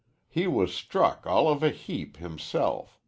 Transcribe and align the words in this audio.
He 0.27 0.47
was 0.47 0.73
struck 0.73 1.27
all 1.27 1.47
of 1.47 1.61
a 1.61 1.69
heap 1.69 2.17
himself. 2.17 2.97